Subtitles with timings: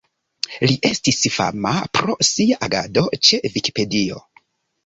[0.69, 4.19] Li estis fama pro sia agado ĉe Vikipedio.